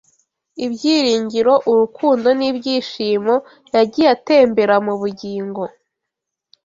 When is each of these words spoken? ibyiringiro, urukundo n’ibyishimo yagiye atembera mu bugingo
ibyiringiro, 0.65 1.53
urukundo 1.71 2.27
n’ibyishimo 2.39 3.35
yagiye 3.73 4.07
atembera 4.15 4.75
mu 4.85 4.93
bugingo 5.01 5.61